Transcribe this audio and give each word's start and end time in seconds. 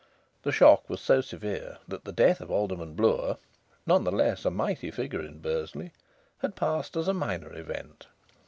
The 0.41 0.51
shock 0.51 0.89
was 0.89 0.99
so 0.99 1.21
severe 1.21 1.77
that 1.87 2.05
the 2.05 2.11
death 2.11 2.41
of 2.41 2.49
Alderman 2.49 2.95
Bloor 2.95 3.37
(none 3.85 4.03
the 4.03 4.11
less 4.11 4.45
a 4.45 4.49
mighty 4.49 4.89
figure 4.89 5.21
in 5.23 5.37
Bursley) 5.41 5.91
had 6.39 6.55
passed 6.55 6.97
as 6.97 7.07
a 7.07 7.13
minor 7.13 7.55
event. 7.55 8.07